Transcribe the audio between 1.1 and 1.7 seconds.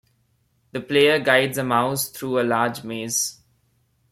guides a